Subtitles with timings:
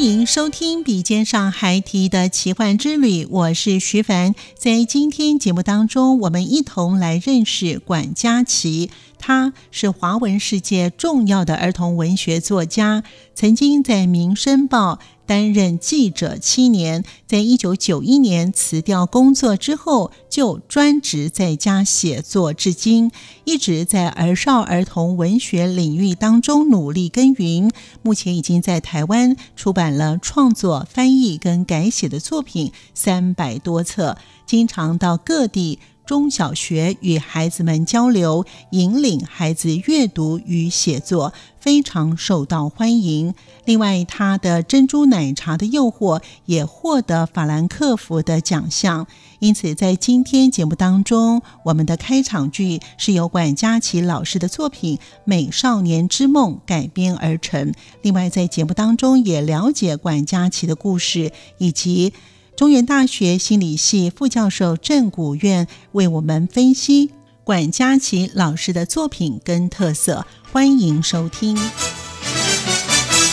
[0.00, 4.34] 欢迎收听《笔尖上孩提的奇幻之旅》，我是徐凡。
[4.56, 8.90] 在今天节目当中，我们一同来认识管家琪。
[9.18, 14.94] 他是华文世界重要的儿童文学作家，曾经在《民生报》
[15.30, 17.04] 担任记者七年。
[17.24, 23.12] 在一九九一年辞掉工作之后，就专职在家写作，至今
[23.44, 27.70] 一直在儿少儿童文学领域当中努力耕耘。
[28.02, 35.78] 目前已经在台湾出版了创作、翻译跟改写的作品三百多册，经常到各地。
[36.10, 43.32] 中小学与孩子们交流，引领孩子阅读与写作，非常受到欢迎。
[43.64, 49.06] 另外，他的《珍珠奶茶的诱惑》也获得法兰克福的奖项。
[49.38, 57.72] 因此，在今天节目当中，我们的开场剧是由管家琪老师的作品《美少年之梦》改编而成。
[58.02, 62.12] 另外，在节目当中也了解管家琪的故事以及。
[62.60, 67.10] 中原大学心理系副教授郑古院为我们分析
[67.42, 71.58] 管家琪老师的作品跟特色，欢迎收听。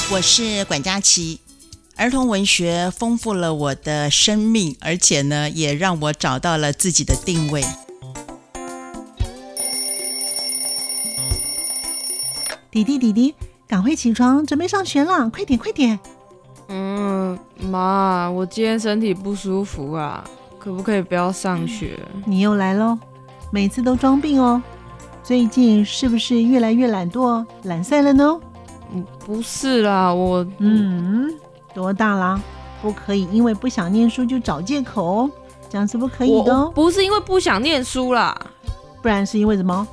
[0.10, 1.42] 我是管家琪，
[1.98, 7.62] 儿童文学丰富了我的生命，而且呢，也让我找到了自己的定位。
[12.72, 13.36] 弟弟，弟弟，
[13.68, 16.00] 赶快起床，准备上学了，快点，快点。
[16.70, 17.38] 嗯，
[17.70, 20.24] 妈，我今天身体不舒服啊，
[20.60, 21.98] 可不可以不要上学？
[22.26, 22.98] 你又来喽，
[23.52, 24.62] 每次都装病哦。
[25.24, 28.40] 最近是不是越来越懒惰、懒散了呢？
[28.94, 31.34] 嗯，不是啦，我嗯，
[31.74, 32.40] 多大啦？
[32.82, 35.32] 不可以因为不想念书就找借口哦，
[35.70, 36.72] 这样是不可以的哦。
[36.74, 38.38] 不是因为不想念书啦，
[39.02, 39.88] 不然是因为什么？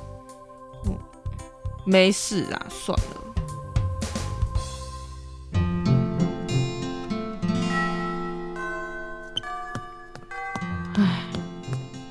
[0.85, 0.93] 嗯，
[1.83, 3.24] 没事啦，算了。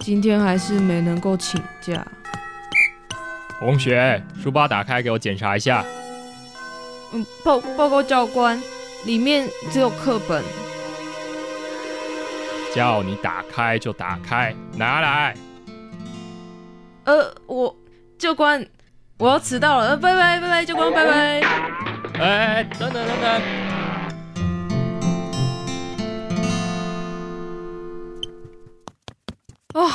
[0.05, 2.07] 今天还是没能够请假。
[3.59, 5.83] 同学，书包打开给我检查一下。
[7.15, 8.63] 嗯，报报告教官，
[9.07, 10.45] 里面只有课本。
[12.75, 15.35] 叫你打开就打开，拿来。
[17.05, 17.75] 呃，我
[18.19, 18.63] 教官，
[19.17, 19.89] 我要迟到了。
[19.89, 21.41] 呃，拜拜拜拜，教官拜拜。
[22.21, 23.64] 哎，等等等等。
[29.75, 29.91] 哦，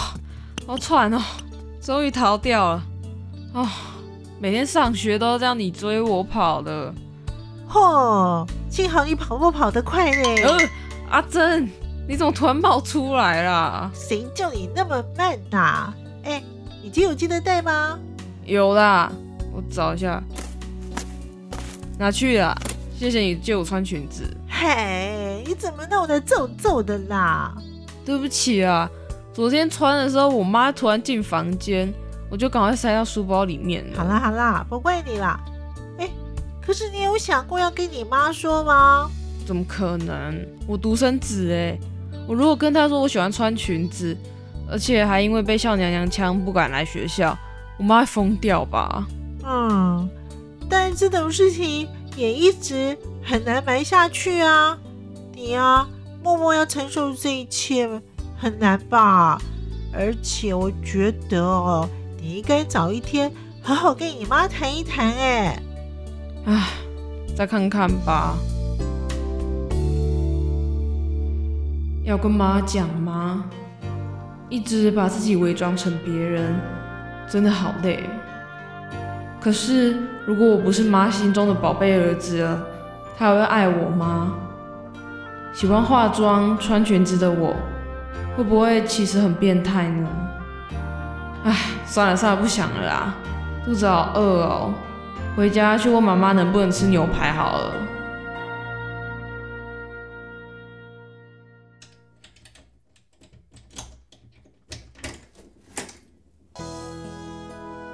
[0.68, 1.22] 好喘哦，
[1.82, 2.84] 终于逃掉了。
[3.54, 3.68] 哦，
[4.38, 6.94] 每天上学都这样你追我跑的。
[7.70, 10.24] 嚯，幸好你跑步跑得快呢。
[10.44, 10.58] 呃，
[11.10, 11.70] 阿珍，
[12.10, 13.90] 你怎么突然跑出来了？
[13.94, 15.94] 谁叫你那么慢呐？
[16.24, 16.44] 哎，
[16.84, 17.98] 你借有记得带吗？
[18.44, 19.10] 有啦，
[19.54, 20.22] 我找一下。
[21.98, 22.54] 拿去了，
[22.98, 24.24] 谢谢你借我穿裙子。
[24.50, 27.54] 嘿，你怎么弄得皱皱的啦？
[28.04, 28.90] 对不起啊。
[29.34, 31.94] 昨天穿的时候，我妈突然进房间，
[32.30, 33.98] 我就赶快塞到书包里面了。
[33.98, 35.40] 好啦好啦，不怪你啦。
[35.98, 36.10] 哎，
[36.62, 39.10] 可是你有想过要跟你妈说吗？
[39.46, 40.46] 怎么可能？
[40.68, 41.80] 我独生子哎，
[42.28, 44.16] 我如果跟她说我喜欢穿裙子，
[44.70, 47.38] 而且还因为被笑娘娘腔不敢来学校，
[47.78, 49.08] 我妈会疯掉吧？
[49.44, 50.10] 嗯，
[50.70, 54.78] 但这种事情也一直很难瞒下去啊。
[55.34, 55.88] 你啊，
[56.22, 57.90] 默默要承受这一切。
[58.42, 59.38] 很难吧？
[59.94, 61.90] 而且我觉得哦，
[62.22, 63.30] 你应该早一天
[63.62, 65.06] 好好跟你妈谈一谈。
[65.08, 65.62] 哎，
[66.46, 66.68] 唉，
[67.36, 68.38] 再看看吧。
[72.06, 73.44] 要跟妈讲吗？
[74.48, 76.56] 一直把自己伪装成别人，
[77.30, 78.04] 真的好累。
[79.42, 82.64] 可是如果我不是妈心中的宝贝儿子了，
[83.18, 84.34] 他还会爱我吗？
[85.54, 87.54] 喜欢化妆、穿裙子的我，
[88.40, 90.08] 会不会其实很变态呢？
[91.44, 91.54] 唉，
[91.86, 93.14] 算了算了，不想了啦，
[93.66, 94.74] 肚子好饿哦，
[95.36, 97.74] 回家去问妈妈能不能吃牛排好了。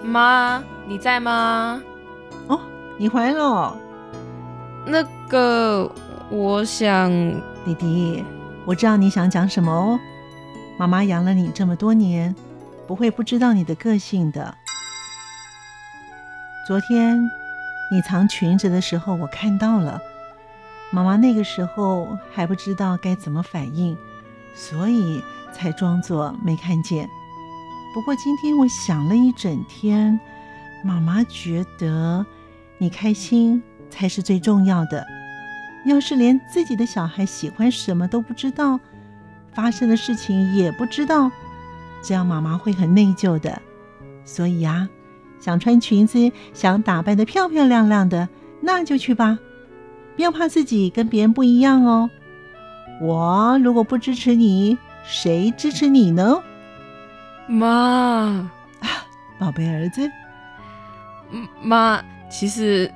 [0.03, 1.81] 妈，你在吗？
[2.47, 2.59] 哦，
[2.99, 3.75] 你回来了。
[4.85, 5.91] 那个，
[6.29, 7.09] 我想，
[7.65, 8.23] 弟弟，
[8.63, 9.99] 我知道你想讲什么哦。
[10.77, 12.35] 妈妈养了你这么多年，
[12.85, 14.53] 不会不知道你的个性的。
[16.67, 17.17] 昨天
[17.91, 19.99] 你藏裙子的时候，我看到了。
[20.91, 23.97] 妈妈那个时候还不知道该怎么反应，
[24.55, 25.23] 所以
[25.53, 27.09] 才装作没看见。
[27.93, 30.19] 不过今天我想了一整天，
[30.83, 32.25] 妈妈觉得
[32.77, 35.05] 你开心才是最重要的。
[35.85, 38.79] 要是连自己的小孩喜欢什么都不知道，
[39.55, 41.31] 发生的事情也不知道，
[42.03, 43.61] 这样妈妈会很内疚的。
[44.25, 44.89] 所以啊，
[45.39, 48.27] 想穿裙子，想打扮的漂漂亮亮的，
[48.61, 49.37] 那就去吧，
[50.15, 52.09] 不要怕自己跟别人不一样哦。
[53.01, 56.41] 我如果不支持你，谁支持你呢？
[57.47, 58.49] 妈，
[59.37, 60.09] 宝贝儿子，
[61.61, 62.91] 妈，其实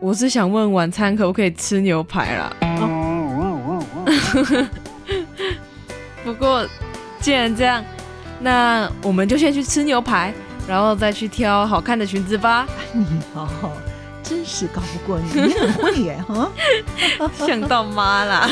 [0.00, 2.56] 我是想问晚餐可不可以吃牛排啦。
[6.24, 6.66] 不过
[7.20, 7.84] 既然这样，
[8.40, 10.32] 那我们就先去吃牛排，
[10.66, 12.66] 然后再去挑好看的裙子吧。
[12.92, 13.04] 你
[13.34, 13.72] 哦，
[14.22, 16.50] 真是搞不过你，你很会耶哈，
[17.46, 18.48] 想到妈啦。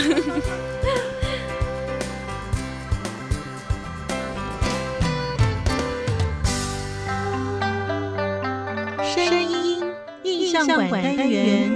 [9.14, 9.82] 声音
[10.22, 11.70] 印象馆单元，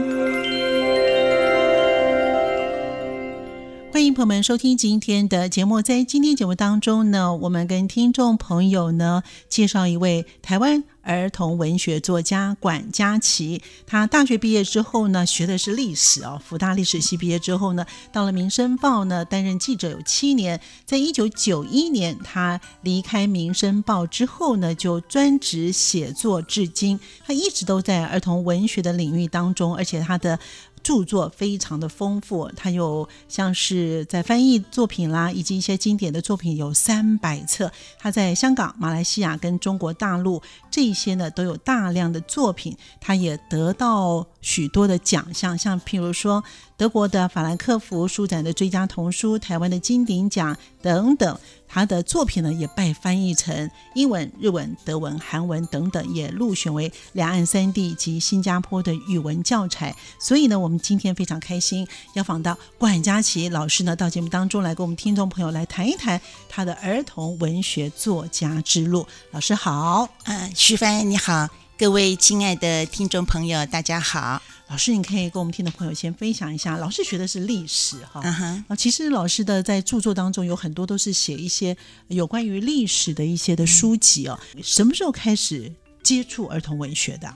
[4.04, 5.80] 欢迎朋友们收听今天的节目。
[5.80, 10.84] 在今天节目当中呢，我们跟听众朋友呢介绍一位台湾。
[11.06, 20.58] 儿童文学作家管家琪，他大学毕业之后呢，学的是历史哦，福大历史系毕业之后呢，到了《民生报》呢担任记者有七年。
[20.86, 26.98] 在一九九一年，他离开《民生报》之后呢，就专职写作至今。
[27.26, 30.38] 他一直都在儿童文学的领域当中，而且他的。
[30.84, 37.72] 著作非常的丰富，他有像是在翻译作品啦，以及一些经典的作品有三百册。
[37.98, 40.40] 他在香港、马来西亚跟中国大陆
[40.70, 46.44] 这些呢都有大量的作品，他也得到许多的奖项，像譬如说。
[46.76, 51.38] 德国的法兰克福书展的最佳童书，台湾的金鼎奖等等，
[51.74, 59.92] 他的作品呢也被翻译成英文、日文、德文、韩文等等，也入选为两岸三地及新加坡的语文教材。
[60.20, 69.04] 所以呢，我们今天非常开心，要访到管家琪老师呢到节目当中来，跟我们听众朋友来谈一谈他的儿童文学作家之路。
[69.32, 74.40] 老师好，嗯，徐帆你好，各位亲爱的听众朋友，大家好。
[74.74, 78.20] 老师，你可以跟我们听的朋友先分享一下，老师学的是历史哈，
[78.66, 81.76] 啊，其实老师的在著作当中有很多都是写一些
[82.08, 84.36] 有关于历史的一些的书籍哦。
[84.64, 87.32] 什么时候开始接触儿童文学的？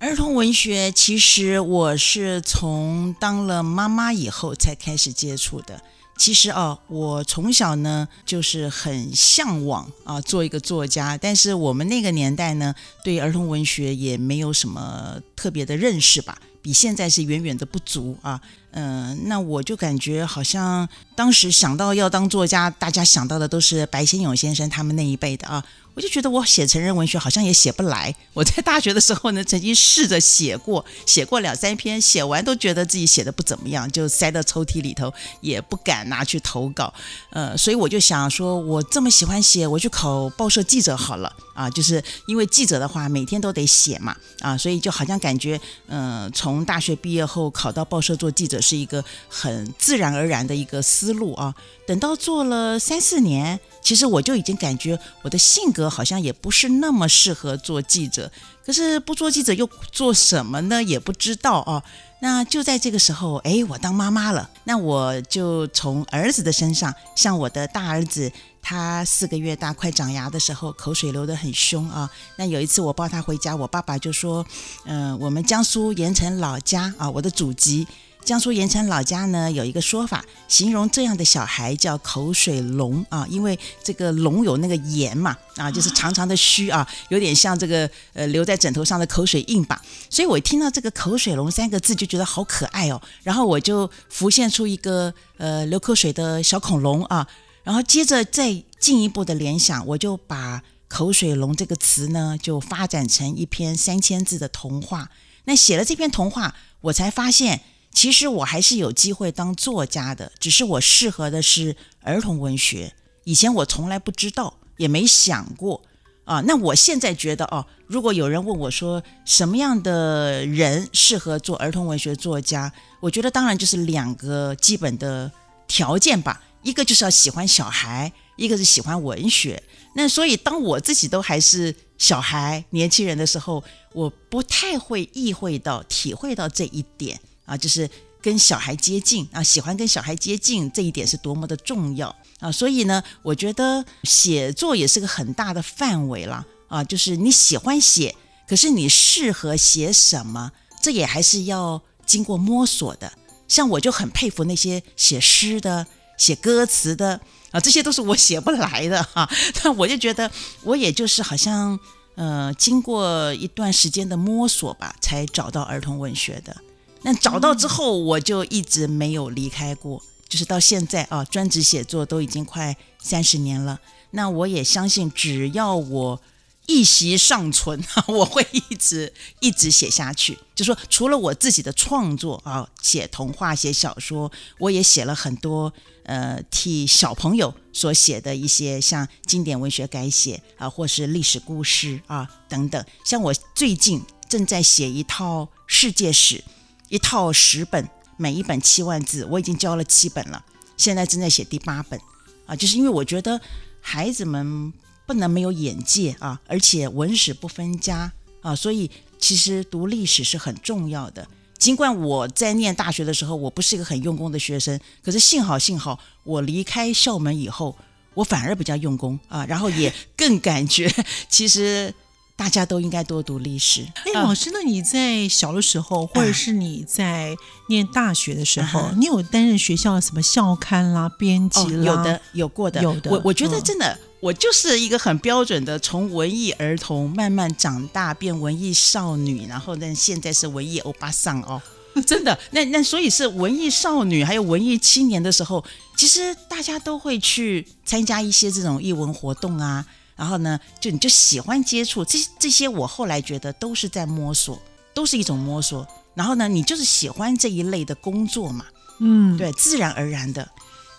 [0.00, 5.80] 儿童文学其实我是从当了妈妈以后才开始接触的。
[6.18, 16.38] 其实哦，我从小呢就是很向往啊做一个作家，但是我们那个年代呢对儿童文学也没有什么特别的认识吧。
[16.66, 18.40] 比现在是远远的不足啊，
[18.78, 25.64] 嗯，那我就感觉好像当时想到要当作家，大家想到的都是白先勇先生他们那一辈的啊。
[25.94, 28.14] 我就觉得我写成人文学好像也写不来。
[28.34, 36.92] 我在大学的时候呢，曾经试着写过，写过两三篇，写完都觉得自己写的不怎么样，就塞到抽屉里头，也不敢拿去投稿。
[37.30, 41.70] 呃，所以我就想说，我这么喜欢写，我去考报社记者好了啊。
[41.70, 51.54] 就是因为记者的话，每天都得写嘛，啊，所以就好像感觉，嗯，从大学毕业后考到报社做记者是一个很自然而然的一个思路啊。
[51.86, 58.30] 等到做了三四年，其实我就已经感觉我的性格好像也不是那么适合做记者。
[58.64, 60.82] 可是不做记者又做什么呢？
[60.82, 61.80] 也不知道啊。
[62.18, 64.50] 那就在这个时候，哎，我当妈妈了。
[64.64, 72.10] 那我就从儿子的身上，像我的大儿子，他四个月大，快长牙的时候，口水流得很凶啊。
[72.36, 74.44] 那有一次我抱他回家，我爸爸就说
[74.86, 77.86] ：“嗯，我们江苏盐城老家啊，我的祖籍。”
[78.26, 89.80] 江苏盐城老家呢有一个说法，形容这样的小孩叫口水龙啊，因为这个龙有那个盐嘛啊，就是长长的须啊，有点像这个呃留在枕头上的口水印吧。
[90.10, 97.24] 所以我听到这个口水龙三个字就觉得好可爱哦，然后我就浮现出一个呃流口水的小恐龙啊，
[97.62, 105.10] 然后接着再进一步的联想，我就把口水龙这个词呢就发展成一篇三千字的童话。
[105.44, 107.60] 那写了这篇童话，我才发现。
[107.96, 112.92] 其实我还是有机会当作家的，只是我适合的是儿童文学。
[113.24, 115.80] 以前我从来不知道，也没想过
[116.26, 116.42] 啊。
[116.42, 125.32] 那我现在觉得哦，如果有人问我说什么样的人适合做儿童文学作家，我觉得当然就是两个基本的
[125.66, 126.42] 条件吧。
[126.62, 129.62] 一个就是要喜欢小孩，一个是喜欢文学。
[129.94, 137.18] 那所以当我自己都还是小孩、年轻人的时候，我不太会意会到、体会到这一点。
[137.46, 137.88] 啊，就是
[138.20, 142.52] 跟小孩接近啊，喜欢跟小孩接近这一点是多么的重要啊！
[142.52, 148.14] 所以呢，我觉得写作也是个很大的范围了啊，就是你喜欢写，
[148.48, 150.50] 可是你适合写什么，
[150.82, 153.12] 这也还是要经过摸索的。
[153.46, 155.86] 像我就很佩服那些写诗的、
[156.18, 157.20] 写歌词的
[157.52, 159.30] 啊，这些都是我写不来的哈。
[159.62, 160.28] 但我就觉得，
[160.64, 161.78] 我也就是好像
[162.16, 166.56] 呃，经过一段时间的摸索吧，才找到儿童文学的。
[167.02, 173.80] 那找到之后，我就一直没有离开过，就是到现在啊，专职写作都已经快三十年了。
[174.10, 176.20] 那我也相信，只要我
[176.66, 180.36] 一息尚存， 我会一直一直写下去。
[180.56, 185.72] 就说除了我自己的创作啊，写童话、写小说，我也写了很多
[186.04, 192.84] 呃，替小朋友所写的一些像经典文学改写啊，或是历史故事啊等等。
[193.04, 196.42] 像我最近正在写一套世界史。
[196.88, 200.44] 一套十本，每一本七万字，我已经教了七本了，
[200.76, 202.00] 现在正在写第八本，
[202.46, 203.40] 啊，就是因为我觉得
[203.80, 204.72] 孩子们
[205.06, 211.26] 不能没有眼界啊，而且文史不分家啊，所以其实读历史是很重要的。
[211.58, 217.76] 尽管我在念大学的时候，我不是一个很用功的学生，可是幸好幸好我离开校门以后，
[218.14, 220.88] 我反而比较用功啊，然后也更感觉
[221.28, 221.92] 其实。
[222.36, 223.86] 大家都应该多读历史。
[224.04, 227.34] 哎，老师，那你在小的时候，或者是你在
[227.68, 231.84] 念大学的时候，你有担任学校的什么校刊啦、编辑啦？
[231.84, 233.10] 有的，有过的，有的。
[233.10, 241.60] 我我觉得真的，我就是一个很标准的，从文艺儿童慢慢长大变文艺少女，然后呢，现在是文艺欧巴桑哦。
[242.06, 245.64] 真的，那那所以是文艺少女还有文艺青年的时候，
[245.96, 249.82] 其实大家都会去参加一些这种艺文活动啊。
[250.16, 254.58] 然后呢，就你就喜欢接触这这些，我后来觉得都是在摸索，
[254.94, 255.86] 都是一种摸索。
[256.14, 258.64] 然后呢，你就是喜欢这一类的工作嘛，
[259.00, 260.48] 嗯，对，自然而然的。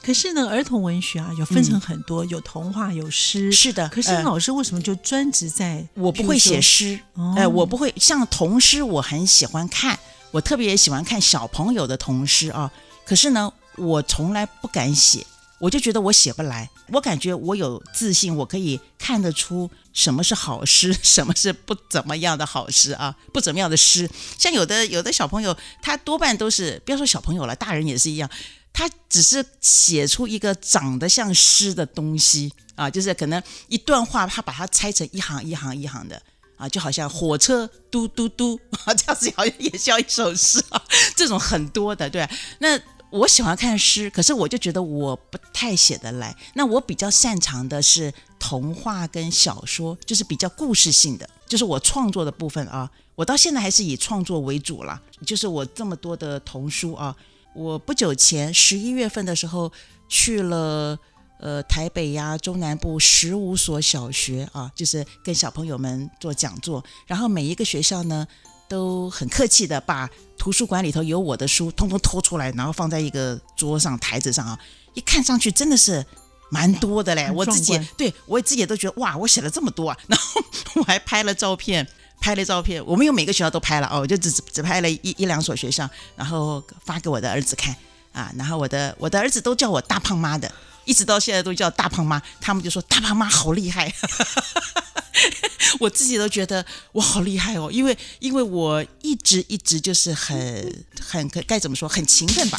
[0.03, 3.51] 可是呢，儿童文学啊，有分成很多，有童话，有诗。
[3.51, 3.89] 是的。
[3.89, 5.85] 可是老师为什么就专职在？
[5.95, 6.97] 我不会写诗，
[7.35, 9.97] 哎，我不会像童诗，我很喜欢看，
[10.31, 12.71] 我特别喜欢看小朋友的童诗啊。
[13.05, 15.25] 可是呢，我从来不敢写。
[15.59, 24.07] 我就觉得我写不来，我感觉我有自信，我可以看得出什么是好诗，什么是不怎么样的好诗啊， 不怎么样的诗。
[24.37, 28.29] 像有的有的小朋友，他多半都是，不要说小朋友了，大人也是一样，
[28.71, 36.21] 他只是写出一个长得像诗的东西啊，就是可能一段话，他把它拆成一行一行一行的
[36.57, 40.79] 啊，就好像火车嘟嘟嘟啊， 这样子好像也像一首诗啊，
[41.17, 42.79] 这种很多的，对，那。
[43.09, 46.35] 我喜欢看诗，可是我就觉得我不太写得来。
[46.55, 52.89] 那我比较擅长的是童话跟小说，就是比较故事性的，就是我创作的部分啊。
[53.15, 57.15] 我到现在还是以创作为主了，就是我这么多的童书啊。
[57.55, 59.71] 我不久前十一月份的时候
[60.09, 60.97] 去了
[61.39, 68.27] 呃台北呀中南部十五所小学啊，就是跟小朋友们做讲座，然后每一个学校呢。
[68.67, 74.57] 都很客气的把图书馆里头有我的书通通拖出来，然后放在一个桌上台子上啊，
[74.93, 76.05] 一看上去真的是
[76.49, 77.29] 蛮多的嘞。
[77.31, 80.41] 我自己对我自己都觉得哇，我写了这么多啊，然后
[80.75, 81.87] 我还拍了照片，
[82.21, 87.75] 拍了照片，我们有每个学校都拍了哦，我就只只拍了一一两所学校，然后发给我的儿子看
[88.13, 90.51] 啊，然后我的我的儿子都叫我大胖妈的，
[90.87, 93.93] 一直到现在都叫大胖妈，他们就说大胖妈好厉害。
[95.79, 102.57] 我自己都觉得我好厉害哦，因为因为我一直一直就是很很该怎么说，很勤奋吧。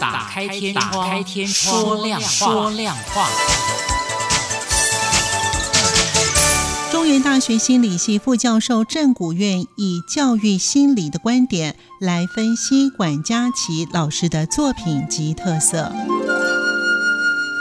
[0.00, 1.22] 打开天窗，
[2.20, 3.30] 说亮话。
[6.90, 15.92] 中原大学心理系副教授郑古院以教育心理的观点来分析管家琪老师的作品及特色。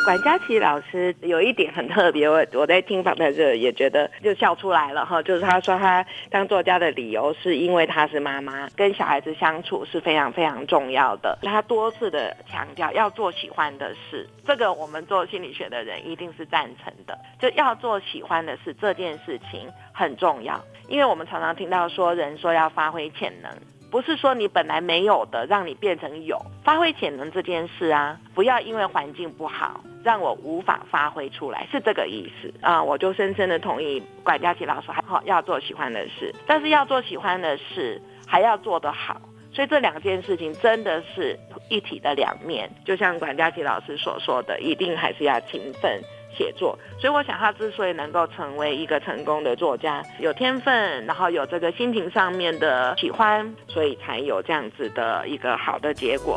[0.04, 11.40] 管家琪老师有一点很特别，我我在听访谈时也觉得就笑出来了哈，就是他说他当作家的理由是因为他是妈妈，跟小孩子相处是非常非常重要的。
[11.44, 23.50] 他多次的强调要做喜欢的事，这个我们做心理学的人一定是赞成的，就要做喜欢的事，这件事情很重要，因为我们常常听到说人说要发挥潜能。
[23.94, 32.82] 不是说你本来没有的，让你变成有发挥潜能这件事啊，不要因为环境不好，让我无法发挥出来，是这个意思啊。
[32.82, 39.22] 我就深深的同意管家琪老师，还好要做喜欢的事，但是要做喜欢的事还要做得好，
[39.52, 41.38] 所以这两件事情真的是
[41.70, 42.68] 一体的两面。
[42.84, 46.02] 就像管家琪老师所说的，一定还是要勤奋。
[46.38, 56.36] 写作，所以我想他之所以能够成为一个成功的作家，有天分，然后有这个心情上面的喜欢，所以才有这样子的一个好的结果。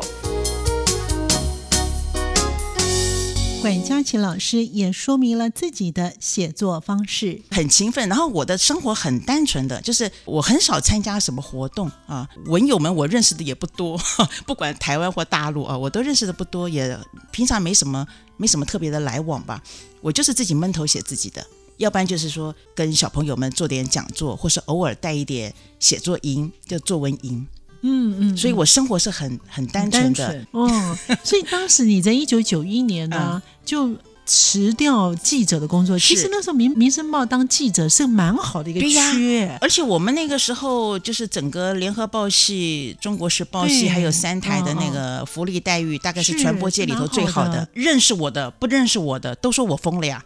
[3.59, 8.07] 管佳琪老师也说明了自己的写作方式，很勤奋。
[8.07, 13.99] 然后我的生活很单纯的，就是我很少参加什么活动啊，文友们我认识的也不多，
[14.45, 16.97] 不管台湾或大陆啊，我都认识的不多，也
[17.31, 19.61] 平常没什么没什么特别的来往吧。
[19.99, 21.45] 我就是自己闷头写自己的，
[21.77, 27.45] 要不然就是说跟小朋友们做点讲座，或是偶尔带一点写作营，就作文营。
[27.81, 30.45] 嗯嗯，所以我生活是很很单纯的。
[30.51, 33.95] 哦，所以当时你在一九九一年呢， 就
[34.27, 35.97] 辞掉记者的工作。
[35.97, 47.67] 其实那时候《民民生报》当记者是蛮好的一个缺，而且我们那个时候就是整个联合报系、中国时报系还有三台的那个福利待遇，大概是传播界里头最好的。
[47.73, 50.23] 认识我的、不认识我的都说我疯了呀。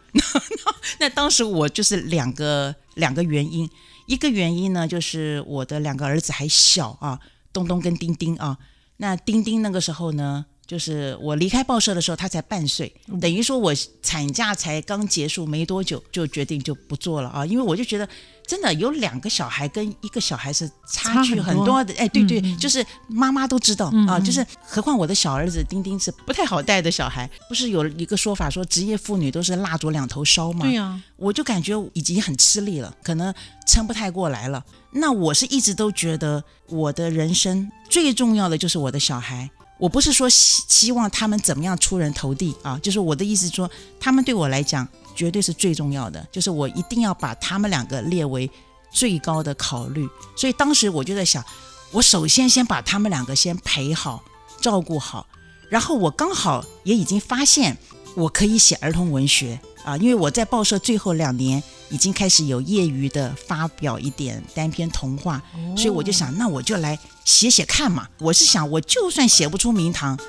[0.99, 3.69] 那当时我就是两个两个原因，
[4.07, 7.19] 一个原因呢就是我的两个儿子还小啊。
[7.53, 8.57] 东东跟丁丁啊，
[8.95, 18.07] 那丁丁那个时候呢，就是我离开报社的时候，他才半岁，等于说我产假才刚结束没多久，就决定就不做了啊，因为我就觉得。
[18.47, 30.65] 真的有两个小孩跟一个小孩是差距很多的，哎，对对，就是妈妈都知道啊，就是何况我的小儿子丁丁是不太好带的小孩，不是有一个说法说职业妇女都是蜡烛两头烧吗？
[30.65, 33.33] 对呀，我就感觉已经很吃力了，可能
[33.65, 34.61] 撑不太过来了。
[34.91, 39.49] 那我是一直都觉得我的人生最重要的就是我的小孩，
[39.81, 44.87] 我不是说希希望他们怎么样出人头地啊，就是我的意思说，他们对我来讲。
[45.13, 48.49] 绝对是最重要的，就是我一定要把他们两个列为
[48.93, 50.07] 最高的考虑。
[50.37, 51.43] 所以当时我就在想，
[51.91, 54.23] 我首先先把他们两个先陪好、
[54.61, 55.27] 照顾好，
[55.69, 57.77] 然后我刚好也已经发现
[58.15, 65.41] 我可以写儿童文学啊，因为我在报社最后两年已经开始有业余的发表一点单篇童话，
[65.75, 68.07] 所以我就想，那我就来写写看嘛。
[68.19, 70.19] 我是想，我就算写不出名堂，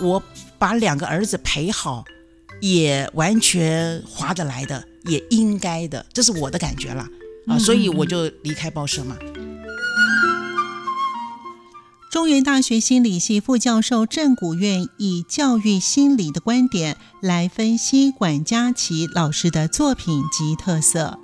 [0.00, 0.22] 我
[0.58, 2.04] 把两个儿子陪好。
[2.60, 7.04] 也完全划得来的，也应该的，这是我的感觉了
[7.48, 9.16] 啊，所以我就离开报社嘛。
[12.12, 21.21] 中原大学心理系副教授郑古院以教育心理的观点来分析管家琪老师的作品及特色。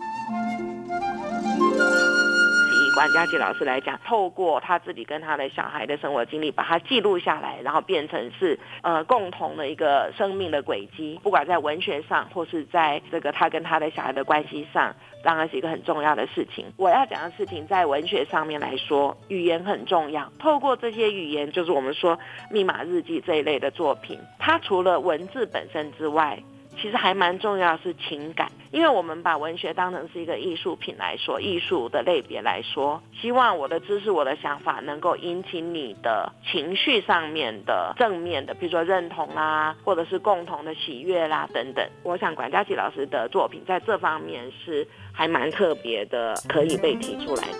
[2.99, 11.17] 王家琪老师来讲，透过他自己跟他的小孩的生活经历，把它记录下来，然后变成是呃共同的一个生命的轨迹。
[11.23, 16.67] 不管在文学上，或是在这个他跟他的小孩的关系上，当然是一个很重要的事情。
[16.77, 20.33] 我要讲的事情，在文学上面来说，语言很重要。
[20.41, 22.19] 透过这些语言，就是我们说
[22.51, 26.37] 密码日记这一类的作品，它除了文字本身之外，
[26.81, 41.85] 其实还蛮重要的，是情感，因为我们把文学当成是一个艺术品来说，艺术的类别来说，希望我的知识、我的想法能够引起你的情绪上面的正面的，比如说认同啊，或者是共同的喜悦啦等等。
[42.05, 47.59] 我想管家琪老师的作品在这方面是还蛮特别的，可以被提出来的。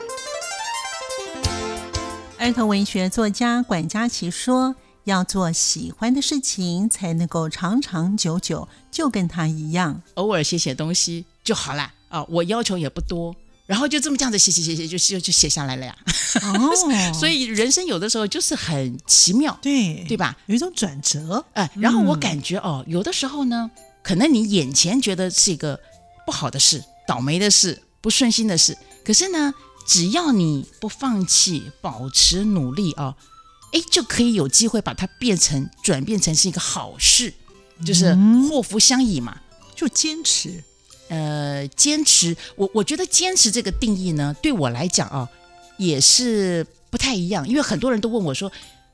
[2.41, 4.77] 儿童文学作家管家琪说。
[5.09, 12.25] 要做喜欢的事情，才能够长长久久，就跟他一样，偶尔写写东西就好了啊！
[12.29, 13.35] 我要求也不多，
[13.67, 15.97] 然后就这么这样子写写写写，就就就写下来了呀。
[16.43, 16.71] 哦，
[17.15, 20.37] 所以人生有的时候就是很奇妙，对对吧？
[20.47, 23.71] 有一种转折，哎，然后我感觉哦，有的时候呢，
[24.03, 25.79] 可能你眼前觉得是一个
[26.27, 29.53] 不好的事、倒霉的事、不顺心的事，可是呢，
[29.87, 33.17] 只要你不放弃，保持努力啊。
[33.73, 37.33] 哎，就可以有机会把它变成转变成是一个好事，
[37.85, 38.17] 就是
[38.49, 39.37] 祸福相倚嘛。
[39.75, 40.61] 就坚持，
[41.09, 45.29] 呃，坚持，我我觉得坚持这个定义呢，对我来讲啊，
[45.77, 47.49] 也是不太一样。
[47.49, 48.51] 因为很多人都问我说，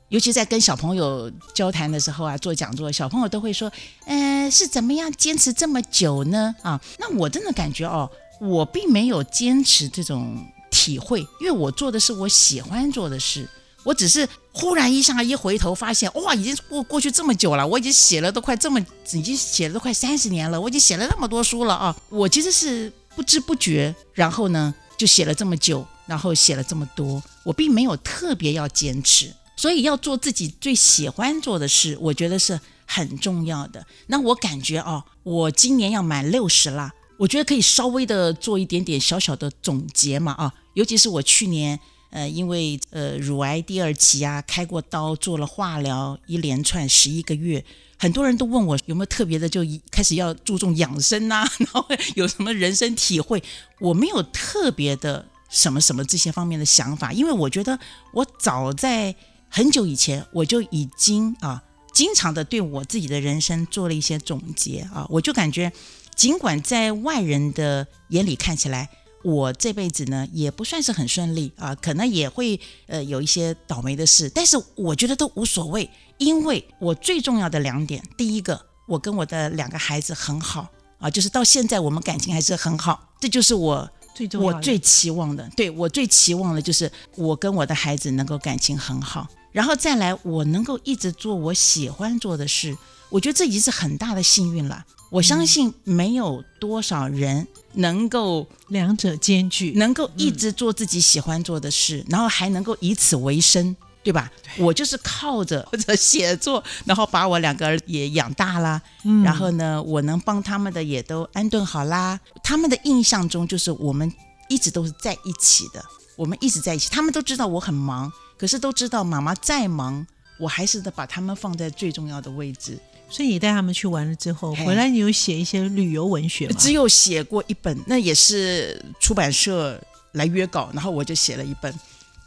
[0.09, 3.71] 尤其在跟小朋友交谈的时候啊，做讲座，小朋友都会说，
[4.05, 6.55] 呃，是怎么样坚持这么久呢？
[6.61, 8.07] 啊，那我真的感觉哦，
[8.39, 13.49] 我并没有坚持这种体会，因为我做的是我喜欢做的事。
[13.85, 21.95] 我只是忽然一下一回头，发现哇，已经过过去这么久了，我已经写了都快这么，已经写了都快三十年了，我已经写了那么多书了啊！
[22.09, 33.85] 我其实是不知不觉，然后呢就写了这么久，然后写了这么多，我并没有特别要坚持，所以要做自己最喜欢做的事，我觉得是很重要的。
[34.07, 41.79] 那我感觉哦，我今年要满六十了，我觉得可以稍微的做一点点小小的总结嘛啊，尤其是我去年。
[42.15, 47.61] 呃，因为呃乳癌第二期啊，开过刀，做了化疗，一连串十一个月，
[47.99, 53.43] 很多人都问我有没有特别的，就一开始要注重养生呐， 然后有什么人生体会？
[53.81, 57.77] 我没有特别的什么什么这些方面的想法，因为我觉得
[58.13, 59.13] 我早在
[59.49, 61.61] 很久以前我就已经啊，
[61.93, 65.69] 经常的对我自己的人生做了一些总结啊，我就感觉，
[66.15, 68.89] 尽管在外人的眼里看起来。
[69.25, 92.77] 我这辈子呢也不算是很顺利啊，可能也会呃有一些倒霉的事，但是我觉得都无所谓，因为我最重要的两点，第一个，我跟我的两个孩子很好啊，就是到现在我们感情还是很好，这就是我最重要我最期望的，对我最期望的就是我跟我的孩子能够感情很好，然后再来我能够一直做我喜欢做的事，
[93.09, 94.85] 我觉得这已经是很大的幸运了。
[95.15, 103.73] 我相信没有多少人能够两者兼具，能够一直做自己喜欢做的事，然后还能够以此为生，
[104.03, 104.29] 对吧？
[104.57, 108.81] 我就是靠着或者写作，然后把我两个儿也养大啦。
[109.23, 112.19] 然后呢，我能帮他们的也都安顿好啦。
[112.43, 114.11] 他们的印象中就是我们
[114.49, 115.81] 一直都是在一起的，
[116.17, 116.89] 我们一直在一起。
[116.89, 120.05] 他们都知道我很忙，可是都知道妈妈再忙，
[120.41, 122.77] 我还是得把他们放在最重要的位置。
[123.07, 126.55] 所以你带他们去玩了之后，回来你有写一些旅游文学吗？
[126.59, 129.79] 只有写过一本，那也是出版社
[130.13, 131.73] 来约稿，然后我就写了一本，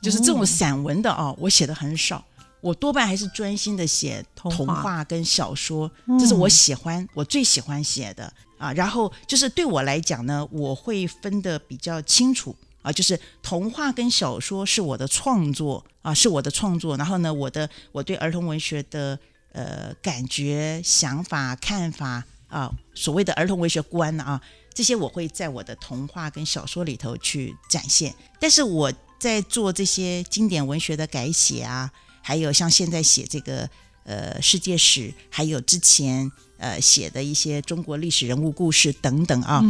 [0.01, 2.25] 就是这种散文的啊，我写的很少，
[2.61, 8.73] 我多半还是专心的写童话跟小说，这是我喜欢，我最喜欢写的啊。
[8.73, 16.97] 然后就是对我来讲呢，我会分得比较清楚啊，就是童话跟小说是我的创作啊，是我的创作。
[16.97, 19.19] 然后呢，我的我对儿童文学的。
[19.53, 24.41] 呃，感觉、想法、看法啊，所谓的儿童文学观啊，
[24.75, 28.15] 这些我会在我的童话跟小说里头去展现。
[28.39, 31.91] 但是我在做这些经典文学的改写啊，
[32.23, 33.69] 还有像现在写这个
[34.05, 39.65] 呃世界史，还有之前呃写的一些中国历史人物故事等等啊，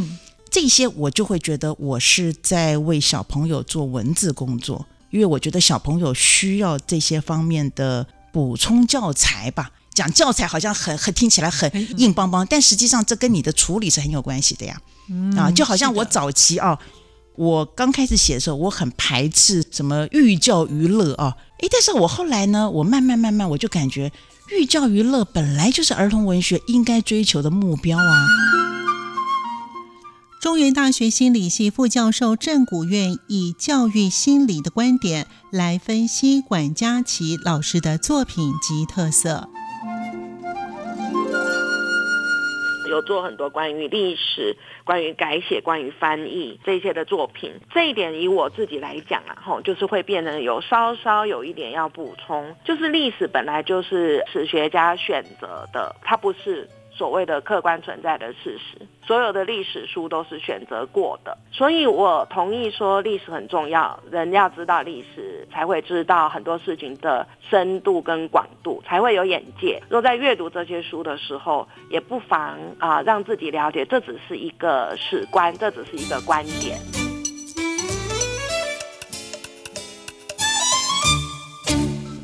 [0.51, 8.07] 这些我就会觉得我是在为小朋友做文字工作，因为我觉得小朋友需要这些方面的。
[8.33, 14.81] 补充教材吧，讲教材好像很很听起来很硬邦邦，但实际上这跟你的处理是很有关系的呀。
[15.37, 16.79] 啊，就好像我早期啊，
[17.35, 24.13] 我刚开始写的时候，我很排斥什么寓教于乐啊，诶，但是我后来呢，我慢慢慢慢我就感觉
[24.51, 28.58] 寓教于乐本来就是儿童文学应该追求的目标啊。
[30.41, 39.49] 中原大学心理系副教授郑古院以教育心理的观点来分析管家琪老师的作品及特色。
[42.89, 47.53] 有做很多关于历史、关于改写、关于翻译这些的作品。
[47.75, 56.69] 这一点以我自己来讲啊，吼，就是会变得有稍稍有一点要补充，就是历史本来就是史学家选择的，它不是。
[56.99, 69.81] 所谓的客观存在的事实，所有的历史书都是选择过的，所以我同意说历史很重要，人要知道历史，才会知道很多事情的深度跟广度，才会有眼界。
[69.89, 76.81] 若在阅读这些书的时候，也不妨啊让自己了解，这只是一个史观，这只是一个观点。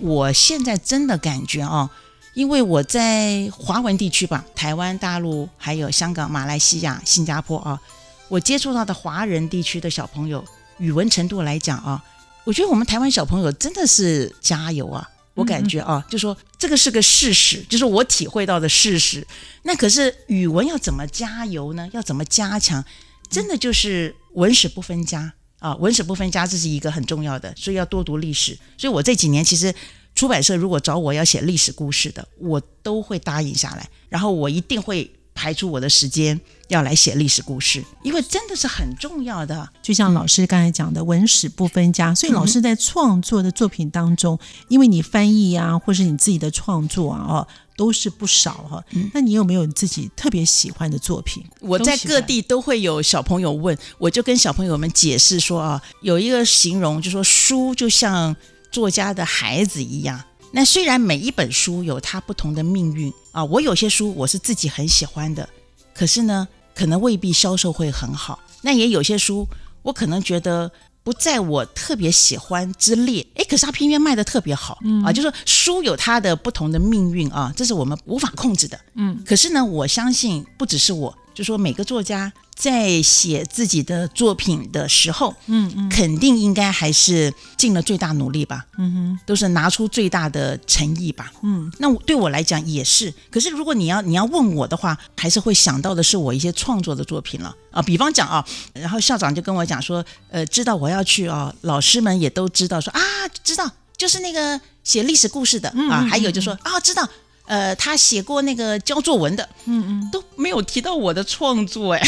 [0.02, 1.88] 我现在真的感觉啊。
[2.34, 7.80] 因为我在华文地区吧，台湾、大陆还有香港、马来西亚、新加坡啊，
[8.28, 10.44] 我接触到的华人地区的小朋友，
[10.78, 12.02] 语文程度来讲啊，
[12.42, 15.08] 我觉得我们台湾小朋友真的是加油啊！
[15.34, 19.24] 我感觉啊，就说这个是个事实，就是我体会到的事实。
[19.62, 21.88] 那可是语文要怎么加油呢？
[21.92, 22.84] 要怎么加强？
[23.30, 28.58] 真的就是文史不分家啊，文史不分家这是一个很重要的，所以要多读历史。
[28.76, 29.72] 所以我这几年其实。
[30.14, 33.88] 出版社如果找我要写历史故事的，我都会答应下来。
[34.08, 39.68] 然后我一定会排出我的时间要来写历史故事，因为真的是很重要的。
[39.82, 48.84] 就像老师刚才讲的，文史不分家，所以老师在创作的作品当中，因为你翻译啊，或是你自己的创作啊，哦，都是不少哈。
[49.12, 51.42] 那你有没有自己特别喜欢的作品？
[51.58, 58.34] 我在各地都会有小朋友问，我就跟小朋友们解释说啊，有一个形容，就说书就像
[58.74, 60.20] 作家的孩子一样。
[60.50, 65.48] 那虽然每一本书有它不同的命运啊，我有些书我是自己很喜欢的，
[65.94, 68.40] 可是呢，可能未必销售会很好。
[68.62, 69.46] 那也有些书，
[69.82, 70.70] 我可能觉得
[71.04, 75.12] 不在我特别喜欢之列，诶，可是它偏偏卖的特别好啊。
[75.12, 78.78] 就是书有它的不同的命运啊，这是我们无法控制的。
[78.94, 82.32] 嗯，可是呢，我相信不只是我，就说每个作家。
[82.56, 93.12] 在写自己的作品的时候，嗯嗯，肯定应该还是尽了最大努力吧，嗯哼，都是拿出最大的诚意吧，嗯，那对我来讲也是。
[93.28, 97.82] 可是如果你要你要问我的话，还是会想到的是我一些创作的作品了啊。
[97.82, 103.00] 比方讲啊，然后校长就跟我讲说，呃，知道我要去啊，老师们也都知道说啊，
[103.42, 107.08] 知道就是那个写历史故事的啊，还有就说啊，知道。
[107.46, 112.02] 呃，他写过那个教作文的，嗯嗯，都没有提到我的创作，哎，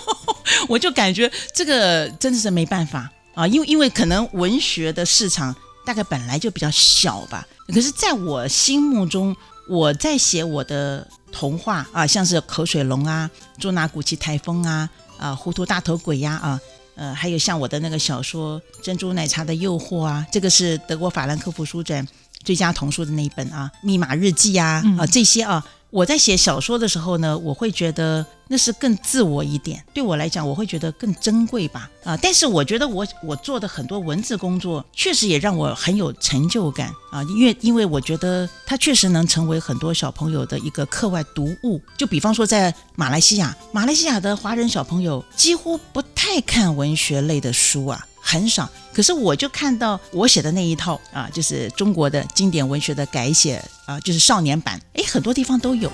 [0.68, 5.54] 我就感觉这个真的是没办法啊，因为因为可能文学的市场
[5.86, 9.34] 大概本来就比较小吧，可是在我心目中，
[9.68, 16.60] 我在写我的童话啊，像是口水龙啊、捉拿古奇台风啊、啊糊涂大头鬼呀啊，
[16.96, 22.06] 呃，还有像我的那个小说《珍珠奶茶的诱惑》啊，这个是德国法兰克福书展。
[22.46, 36.94] 最佳童书的那一本啊，《密码日记》啊，啊这些啊，我在写小说的时候呢，我会觉得那是更自我一点，对我来讲，我会觉得更珍贵吧，啊，但是我觉得我我做的很多文字工作，确实也让我很有成就感。
[37.10, 48.06] 啊，因为因为我觉得它确实能成为很多小朋友的一个课外读物，就比方说在马来西亚，马来西亚的华人小朋友几乎不太看文学类的书啊。
[48.28, 55.88] 很少，可是我就看到我写的那一套啊，就是中国的经典文学的改写啊，就是少年版，哎，很多地方都有。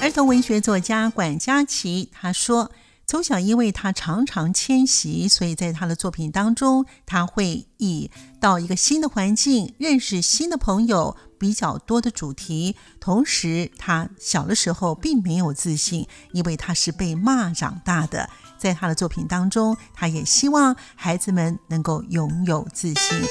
[0.00, 2.70] 儿童文学作家管家琪他说，
[3.06, 12.76] 从小因为他常常迁徙，所以在他的作品当中，他会以到一个新的环境，认识新的朋友比较多的主题。
[12.98, 18.30] 同时，他小的时候并没有自信，因为他是被骂长大的。
[18.58, 23.22] 在他的作品当中，他也希望孩子们能够拥有自信。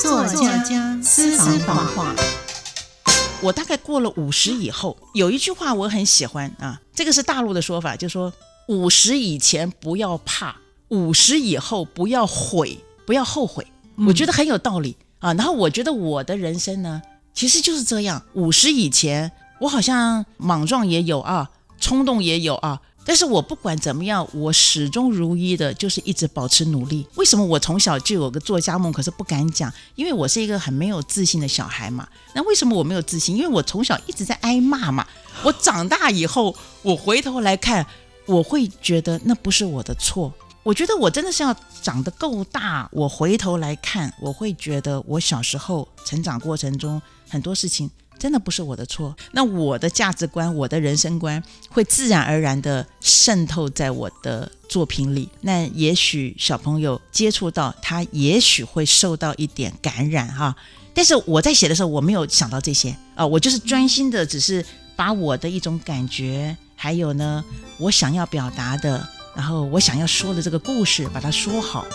[0.00, 2.14] 作家私房话，
[3.42, 8.32] 我大概过了五十以后，有一句话我很喜欢啊，这个是大陆的说法，就说
[8.68, 10.56] 五十以前不要怕，
[10.88, 13.66] 五十以后不要悔，不要后悔。
[14.06, 15.34] 我觉得很有道理啊。
[15.34, 17.02] 然后我觉得我的人生呢，
[17.34, 18.22] 其实就是这样。
[18.34, 22.80] 五十以前，我好像莽撞也有啊，冲动也有啊。
[23.08, 27.06] 但是我不管怎么样，我始终如一的，就是一直保持努力。
[27.14, 29.72] 为什么我从小就有个作家梦，可是不敢讲？
[29.94, 32.06] 因为我是一个很没有自信的小孩嘛。
[32.34, 33.34] 那为什么我没有自信？
[33.34, 35.06] 因为我从小一直在挨骂嘛。
[35.42, 37.86] 我长大以后，我回头来看，
[38.26, 40.30] 我会觉得那不是我的错。
[40.62, 47.90] 我觉得我真的是要长得够大，我回头来看，我会觉得我小时候成长过程中很多事情。
[48.18, 55.28] 真的不是我的错，那我的价值观、我的人生观会自然而然的渗透在我的作品里。
[55.42, 60.54] 那也许小朋友接触到他，也许会受到一点感染哈。
[60.92, 64.64] 但是我在写的时候，我没有想到这些啊，我就是专心的，只是
[64.96, 67.44] 把我的一种感觉，还有呢，
[67.78, 71.86] 我想要表达的，然后我想要说的这个故事，把它说好。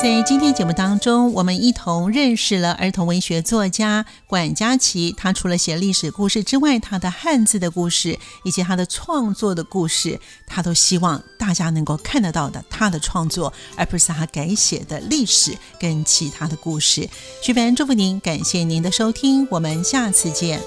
[0.00, 5.12] 在今天节目当中，我们一同认识了儿童文学作家管家琪。
[5.16, 17.08] 他除了写历史故事之外，他的汉字的故事以及他的创作的故事，他都希望大家能够看得到的他的创作，而不是他改写的历史跟其他的故事。
[17.42, 20.60] 徐凡祝福您，感谢您的收听，我们下次见。